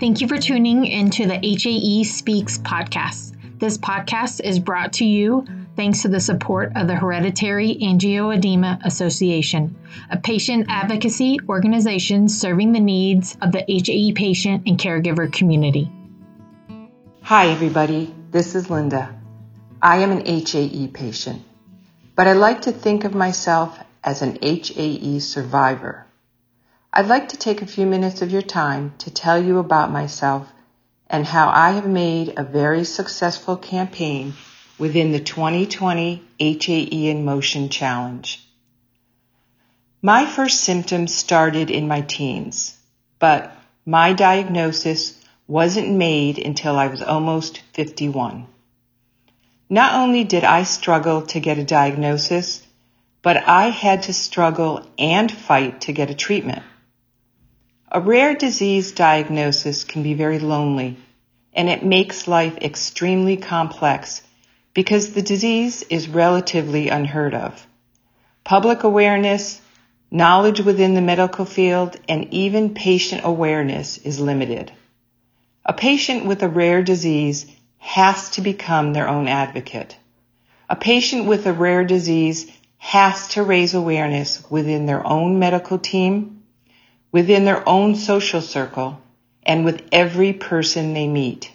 [0.00, 3.34] Thank you for tuning into the HAE Speaks podcast.
[3.58, 9.74] This podcast is brought to you thanks to the support of the Hereditary Angioedema Association,
[10.08, 15.90] a patient advocacy organization serving the needs of the HAE patient and caregiver community.
[17.22, 18.14] Hi, everybody.
[18.30, 19.20] This is Linda.
[19.82, 21.42] I am an HAE patient,
[22.14, 26.06] but I like to think of myself as an HAE survivor.
[26.90, 30.48] I'd like to take a few minutes of your time to tell you about myself
[31.06, 34.32] and how I have made a very successful campaign
[34.78, 38.42] within the 2020 HAE in Motion Challenge.
[40.00, 42.76] My first symptoms started in my teens,
[43.18, 43.52] but
[43.84, 45.14] my diagnosis
[45.46, 48.46] wasn't made until I was almost 51.
[49.68, 52.66] Not only did I struggle to get a diagnosis,
[53.22, 56.62] but I had to struggle and fight to get a treatment.
[57.90, 60.98] A rare disease diagnosis can be very lonely,
[61.54, 64.20] and it makes life extremely complex
[64.74, 67.66] because the disease is relatively unheard of.
[68.44, 69.58] Public awareness,
[70.10, 74.70] knowledge within the medical field, and even patient awareness is limited.
[75.64, 77.46] A patient with a rare disease
[77.78, 79.96] has to become their own advocate.
[80.68, 86.37] A patient with a rare disease has to raise awareness within their own medical team,
[87.10, 89.00] within their own social circle,
[89.42, 91.50] and with every person they meet.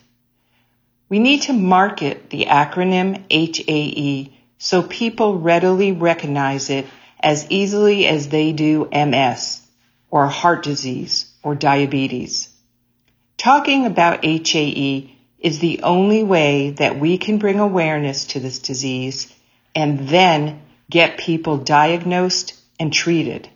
[1.10, 6.88] We need to market the acronym HAE so people readily recognize it
[7.20, 9.62] as easily as they do MS
[10.10, 12.50] or heart disease or diabetes.
[13.38, 19.34] Talking about HAE is the only way that we can bring awareness to this disease
[19.76, 23.50] and then get people diagnosed and treated.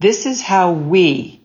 [0.00, 1.42] This is how we,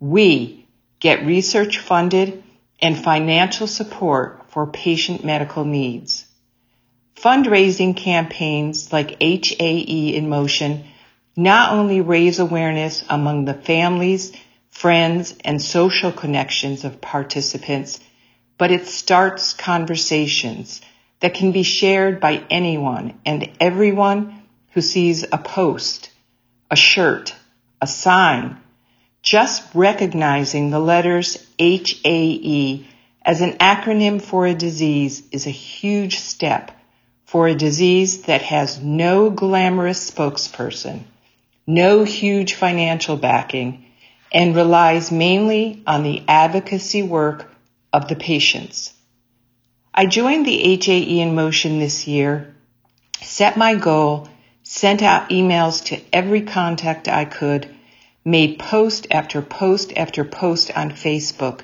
[0.00, 0.66] we
[0.98, 2.42] get research funded
[2.80, 6.26] and financial support for patient medical needs.
[7.14, 10.86] Fundraising campaigns like HAE in Motion
[11.36, 14.32] not only raise awareness among the families,
[14.70, 18.00] friends, and social connections of participants,
[18.58, 20.80] but it starts conversations
[21.20, 24.42] that can be shared by anyone and everyone
[24.72, 26.10] who sees a post,
[26.72, 27.36] a shirt,
[27.80, 28.58] a sign.
[29.22, 32.86] Just recognizing the letters HAE
[33.22, 36.70] as an acronym for a disease is a huge step
[37.24, 41.02] for a disease that has no glamorous spokesperson,
[41.66, 43.84] no huge financial backing,
[44.32, 47.50] and relies mainly on the advocacy work
[47.92, 48.94] of the patients.
[49.92, 52.54] I joined the HAE in Motion this year,
[53.20, 54.28] set my goal
[54.70, 57.74] sent out emails to every contact I could,
[58.22, 61.62] made post after post after post on Facebook,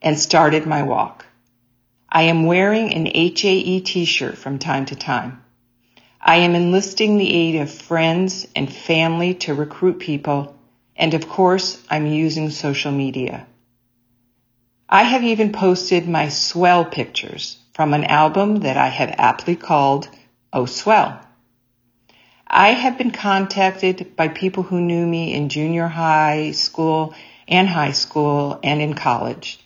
[0.00, 1.26] and started my walk.
[2.08, 5.42] I am wearing an HAE t-shirt from time to time.
[6.20, 10.56] I am enlisting the aid of friends and family to recruit people,
[10.94, 13.44] and of course, I'm using social media.
[14.88, 20.08] I have even posted my swell pictures from an album that I have aptly called
[20.52, 21.25] Oh Swell.
[22.58, 27.14] I have been contacted by people who knew me in junior high school
[27.46, 29.60] and high school and in college.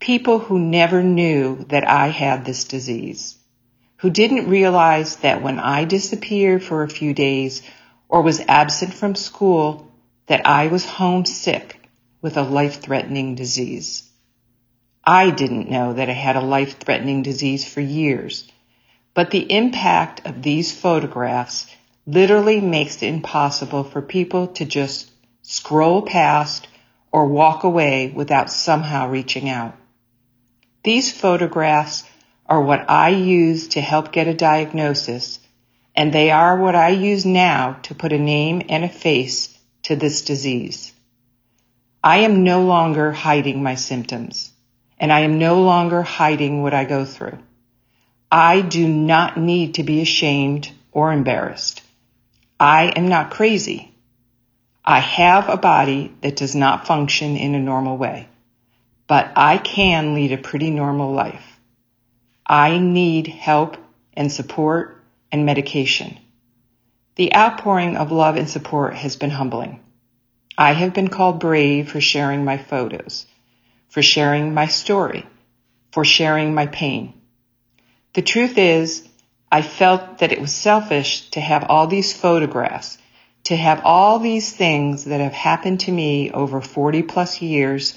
[0.00, 3.36] People who never knew that I had this disease.
[3.98, 7.60] Who didn't realize that when I disappeared for a few days
[8.08, 9.92] or was absent from school
[10.26, 11.86] that I was homesick
[12.22, 14.08] with a life-threatening disease.
[15.04, 18.50] I didn't know that I had a life-threatening disease for years,
[19.12, 21.66] but the impact of these photographs
[22.06, 25.10] literally makes it impossible for people to just
[25.42, 26.68] scroll past
[27.12, 29.76] or walk away without somehow reaching out.
[30.82, 32.04] These photographs
[32.46, 35.38] are what I use to help get a diagnosis,
[35.94, 39.94] and they are what I use now to put a name and a face to
[39.94, 40.92] this disease.
[42.02, 44.52] I am no longer hiding my symptoms,
[44.98, 47.38] and I am no longer hiding what I go through.
[48.30, 51.81] I do not need to be ashamed or embarrassed.
[52.62, 53.92] I am not crazy.
[54.84, 58.28] I have a body that does not function in a normal way,
[59.08, 61.58] but I can lead a pretty normal life.
[62.46, 63.78] I need help
[64.14, 66.20] and support and medication.
[67.16, 69.80] The outpouring of love and support has been humbling.
[70.56, 73.26] I have been called brave for sharing my photos,
[73.88, 75.26] for sharing my story,
[75.90, 77.12] for sharing my pain.
[78.12, 79.08] The truth is,
[79.52, 82.96] I felt that it was selfish to have all these photographs,
[83.44, 87.94] to have all these things that have happened to me over 40 plus years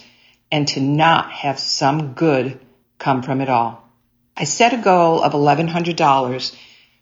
[0.51, 2.59] and to not have some good
[2.99, 3.89] come from it all.
[4.35, 6.55] I set a goal of $1,100,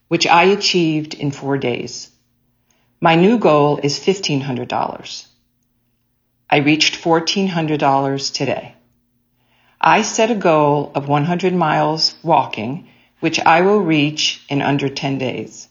[0.07, 2.11] which I achieved in four days.
[3.01, 5.25] My new goal is $1,500.
[6.47, 8.75] I reached $1,400 today.
[9.81, 12.87] I set a goal of 100 miles walking,
[13.23, 15.69] which I will reach in under 10 days.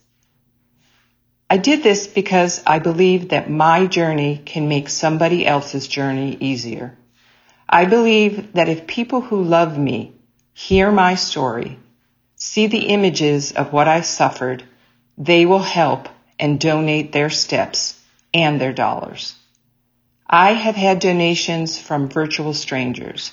[1.50, 6.96] I did this because I believe that my journey can make somebody else's journey easier.
[7.68, 10.14] I believe that if people who love me
[10.54, 11.78] hear my story,
[12.36, 14.64] see the images of what I suffered,
[15.18, 16.08] they will help
[16.38, 18.00] and donate their steps
[18.32, 19.34] and their dollars.
[20.26, 23.30] I have had donations from virtual strangers,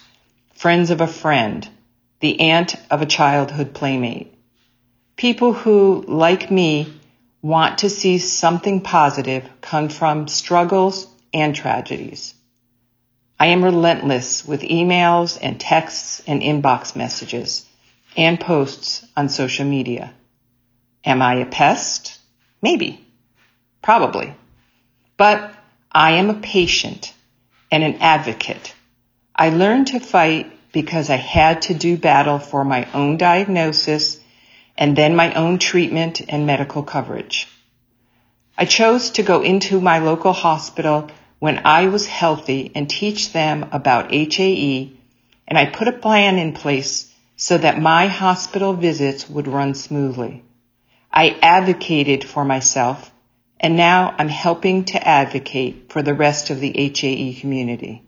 [0.55, 1.65] friends of a friend,
[2.19, 4.33] the aunt of a childhood playmate,
[5.15, 6.93] people who, like me,
[7.41, 12.33] want to see something positive come from struggles and tragedies.
[13.39, 17.65] I am relentless with emails and texts and inbox messages
[18.17, 20.13] and posts on social media.
[21.05, 22.19] Am I a pest?
[22.61, 23.05] Maybe.
[23.81, 24.33] Probably.
[25.15, 25.53] But
[25.89, 27.13] I am a patient
[27.71, 28.73] and an advocate.
[29.33, 34.19] I learned to fight because I had to do battle for my own diagnosis
[34.77, 37.47] and then my own treatment and medical coverage.
[38.57, 43.69] I chose to go into my local hospital when I was healthy and teach them
[43.71, 44.91] about HAE,
[45.47, 50.43] and I put a plan in place so that my hospital visits would run smoothly.
[51.11, 53.11] I advocated for myself,
[53.59, 58.03] and now I'm helping to advocate for the rest of the HAE community.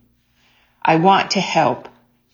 [0.84, 1.88] I want to help,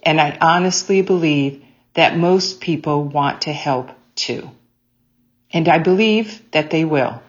[0.07, 1.61] and I honestly believe
[1.93, 4.49] that most people want to help too.
[5.51, 7.21] And I believe that they will.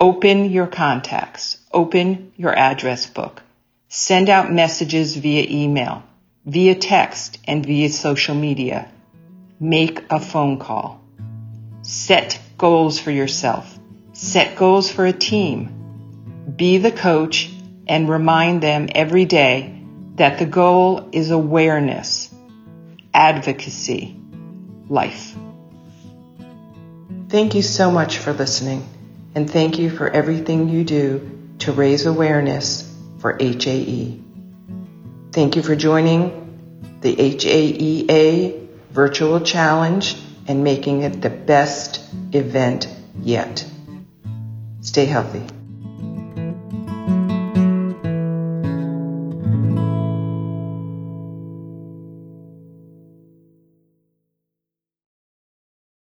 [0.00, 1.58] Open your contacts.
[1.70, 3.42] Open your address book.
[3.90, 6.02] Send out messages via email,
[6.46, 8.90] via text, and via social media.
[9.60, 11.04] Make a phone call.
[11.82, 13.78] Set goals for yourself.
[14.14, 15.68] Set goals for a team.
[16.56, 17.50] Be the coach
[17.86, 19.73] and remind them every day
[20.14, 22.32] that the goal is awareness,
[23.12, 24.16] advocacy,
[24.88, 25.34] life.
[27.28, 28.86] Thank you so much for listening,
[29.34, 31.30] and thank you for everything you do
[31.60, 34.20] to raise awareness for HAE.
[35.32, 42.00] Thank you for joining the HAEA Virtual Challenge and making it the best
[42.32, 42.88] event
[43.20, 43.64] yet.
[44.80, 45.53] Stay healthy.